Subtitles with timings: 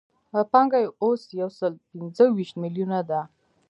[0.51, 3.21] پانګه یې اوس یو سل پنځه ویشت میلیونه ده